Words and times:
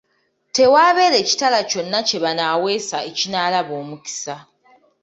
Tewaabeere 0.55 1.19
kitala 1.29 1.59
kyonna 1.69 1.99
kye 2.07 2.17
banaaweesa 2.23 2.97
ekinaalaba 3.09 3.73
omukisa. 3.81 4.35